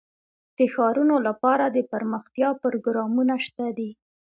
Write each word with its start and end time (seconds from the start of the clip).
د 0.57 0.59
ښارونو 0.73 1.15
لپاره 1.27 1.63
دپرمختیا 1.77 2.49
پروګرامونه 2.63 3.35
شته 3.45 3.65
دي. 3.77 3.91